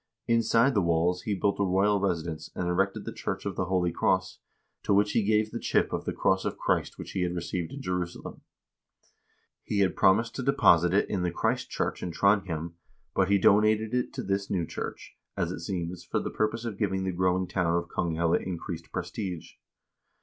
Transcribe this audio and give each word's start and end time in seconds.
Inside 0.25 0.73
the 0.73 0.81
walls 0.81 1.21
he 1.21 1.35
built 1.35 1.59
a 1.59 1.63
royal 1.63 1.99
residence, 1.99 2.49
and 2.55 2.67
erected 2.67 3.05
the 3.05 3.13
church 3.13 3.45
of 3.45 3.55
the 3.55 3.65
Holy 3.65 3.91
Cross, 3.91 4.39
to 4.81 4.95
which 4.95 5.11
he 5.11 5.21
gave 5.23 5.51
the 5.51 5.59
chip 5.59 5.93
of 5.93 6.05
the 6.05 6.11
cross 6.11 6.43
of 6.43 6.57
Christ 6.57 6.97
which 6.97 7.11
he 7.11 7.21
had 7.21 7.35
received 7.35 7.71
in 7.71 7.83
Jerusalem. 7.83 8.41
He 9.63 9.81
had 9.81 9.95
promised 9.95 10.33
to 10.37 10.41
deposit 10.41 10.91
it 10.91 11.07
in 11.07 11.21
the 11.21 11.29
Christ 11.29 11.69
church 11.69 12.01
in 12.01 12.09
Trondhjem, 12.09 12.73
but 13.13 13.29
he 13.29 13.37
donated 13.37 13.93
it 13.93 14.11
to 14.13 14.23
this 14.23 14.49
new 14.49 14.65
church, 14.65 15.15
as 15.37 15.51
it 15.51 15.59
seems, 15.59 16.03
for 16.03 16.19
the 16.19 16.31
purpose 16.31 16.65
of 16.65 16.79
giving 16.79 17.03
the 17.03 17.11
growing 17.11 17.47
town 17.47 17.75
of 17.75 17.87
Konghelle 17.87 18.33
increased 18.43 18.91
prestige. 18.91 19.51